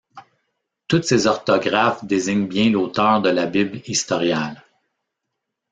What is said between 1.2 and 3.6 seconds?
orthographes désignent bien l'auteur de la